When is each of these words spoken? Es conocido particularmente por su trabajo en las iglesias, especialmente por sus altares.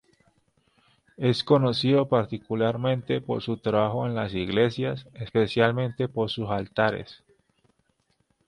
Es 1.17 1.43
conocido 1.43 2.07
particularmente 2.09 3.21
por 3.21 3.43
su 3.43 3.57
trabajo 3.57 4.07
en 4.07 4.15
las 4.15 4.33
iglesias, 4.33 5.05
especialmente 5.13 6.07
por 6.07 6.31
sus 6.31 6.49
altares. 6.49 7.21